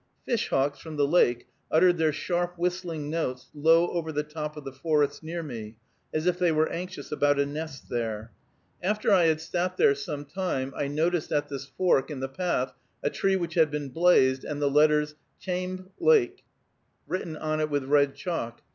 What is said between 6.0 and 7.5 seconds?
as if they were anxious about a